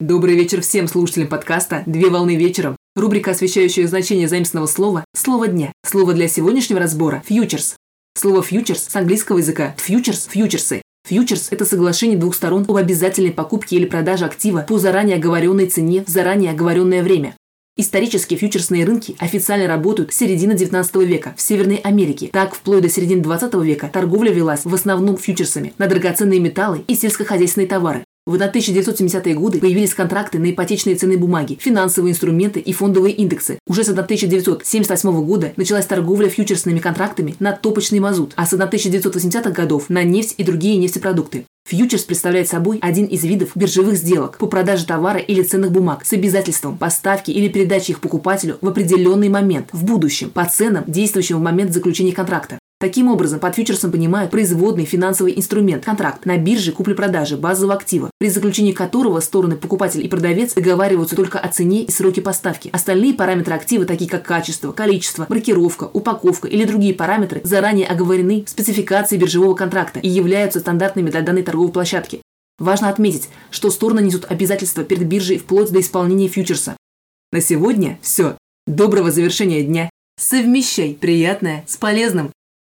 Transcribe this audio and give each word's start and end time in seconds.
Добрый 0.00 0.34
вечер 0.34 0.62
всем 0.62 0.88
слушателям 0.88 1.28
подкаста 1.28 1.82
«Две 1.84 2.08
волны 2.08 2.34
вечером». 2.34 2.74
Рубрика, 2.96 3.32
освещающая 3.32 3.86
значение 3.86 4.28
заместного 4.28 4.64
слова 4.64 5.04
«Слово 5.14 5.46
дня». 5.46 5.74
Слово 5.84 6.14
для 6.14 6.26
сегодняшнего 6.26 6.80
разбора– 6.80 7.22
«фьючерс». 7.26 7.76
Слово 8.16 8.42
«фьючерс» 8.42 8.88
с 8.88 8.96
английского 8.96 9.36
языка 9.36 9.74
«фьючерс»– 9.76 10.26
«фьючерсы». 10.32 10.80
Фьючерс– 11.06 11.48
это 11.50 11.66
соглашение 11.66 12.16
двух 12.16 12.34
сторон 12.34 12.64
об 12.66 12.76
обязательной 12.76 13.30
покупке 13.30 13.76
или 13.76 13.84
продаже 13.84 14.24
актива 14.24 14.64
по 14.66 14.78
заранее 14.78 15.16
оговоренной 15.16 15.66
цене 15.66 16.02
в 16.06 16.08
заранее 16.08 16.52
оговоренное 16.52 17.02
время. 17.02 17.36
Исторически 17.76 18.36
фьючерсные 18.36 18.86
рынки 18.86 19.16
официально 19.18 19.66
работают 19.66 20.14
с 20.14 20.16
середины 20.16 20.54
19 20.54 20.96
века 20.96 21.34
в 21.36 21.42
Северной 21.42 21.76
Америке. 21.76 22.30
Так, 22.32 22.54
вплоть 22.54 22.80
до 22.80 22.88
середины 22.88 23.20
20 23.20 23.52
века 23.56 23.90
торговля 23.92 24.32
велась 24.32 24.64
в 24.64 24.74
основном 24.74 25.18
фьючерсами 25.18 25.74
на 25.76 25.88
драгоценные 25.88 26.40
металлы 26.40 26.84
и 26.88 26.94
сельскохозяйственные 26.94 27.68
товары. 27.68 28.04
В 28.30 28.34
1970-е 28.34 29.34
годы 29.34 29.58
появились 29.58 29.92
контракты 29.92 30.38
на 30.38 30.52
ипотечные 30.52 30.94
ценные 30.94 31.18
бумаги, 31.18 31.58
финансовые 31.60 32.12
инструменты 32.12 32.60
и 32.60 32.72
фондовые 32.72 33.12
индексы. 33.12 33.58
Уже 33.66 33.82
с 33.82 33.88
1978 33.88 35.24
года 35.24 35.52
началась 35.56 35.86
торговля 35.86 36.28
фьючерсными 36.28 36.78
контрактами 36.78 37.34
на 37.40 37.50
топочный 37.50 37.98
мазут, 37.98 38.34
а 38.36 38.46
с 38.46 38.52
1980-х 38.52 39.50
годов 39.50 39.90
на 39.90 40.04
нефть 40.04 40.36
и 40.38 40.44
другие 40.44 40.76
нефтепродукты. 40.76 41.44
Фьючерс 41.68 42.04
представляет 42.04 42.46
собой 42.46 42.78
один 42.80 43.06
из 43.06 43.24
видов 43.24 43.50
биржевых 43.56 43.96
сделок 43.96 44.38
по 44.38 44.46
продаже 44.46 44.86
товара 44.86 45.18
или 45.18 45.42
ценных 45.42 45.72
бумаг 45.72 46.06
с 46.06 46.12
обязательством 46.12 46.78
поставки 46.78 47.32
или 47.32 47.48
передачи 47.48 47.90
их 47.90 48.00
покупателю 48.00 48.58
в 48.60 48.68
определенный 48.68 49.28
момент, 49.28 49.70
в 49.72 49.84
будущем, 49.84 50.30
по 50.30 50.44
ценам, 50.44 50.84
действующим 50.86 51.38
в 51.38 51.42
момент 51.42 51.72
заключения 51.72 52.12
контракта. 52.12 52.59
Таким 52.80 53.08
образом, 53.08 53.40
под 53.40 53.54
фьючерсом 53.54 53.92
понимают 53.92 54.30
производный 54.30 54.86
финансовый 54.86 55.36
инструмент– 55.36 55.84
контракт 55.84 56.24
на 56.24 56.38
бирже 56.38 56.72
купли-продажи 56.72 57.36
базового 57.36 57.74
актива, 57.74 58.10
при 58.16 58.30
заключении 58.30 58.72
которого 58.72 59.20
стороны 59.20 59.56
покупатель 59.56 60.02
и 60.02 60.08
продавец 60.08 60.54
договариваются 60.54 61.14
только 61.14 61.38
о 61.38 61.48
цене 61.48 61.82
и 61.82 61.90
сроке 61.90 62.22
поставки. 62.22 62.70
Остальные 62.72 63.12
параметры 63.12 63.54
актива, 63.54 63.84
такие 63.84 64.08
как 64.08 64.22
качество, 64.22 64.72
количество, 64.72 65.26
маркировка, 65.28 65.90
упаковка 65.92 66.48
или 66.48 66.64
другие 66.64 66.94
параметры, 66.94 67.42
заранее 67.44 67.86
оговорены 67.86 68.44
в 68.46 68.48
спецификации 68.48 69.18
биржевого 69.18 69.54
контракта 69.54 70.00
и 70.00 70.08
являются 70.08 70.60
стандартными 70.60 71.10
для 71.10 71.20
данной 71.20 71.42
торговой 71.42 71.72
площадки. 71.72 72.22
Важно 72.58 72.88
отметить, 72.88 73.28
что 73.50 73.70
стороны 73.70 74.00
несут 74.00 74.24
обязательства 74.30 74.84
перед 74.84 75.06
биржей 75.06 75.36
вплоть 75.36 75.70
до 75.70 75.80
исполнения 75.80 76.28
фьючерса. 76.28 76.78
На 77.30 77.42
сегодня 77.42 77.98
все. 78.00 78.38
Доброго 78.66 79.10
завершения 79.10 79.62
дня. 79.62 79.90
Совмещай 80.18 80.94
приятное 80.98 81.62
с 81.68 81.76
полезным. 81.76 82.30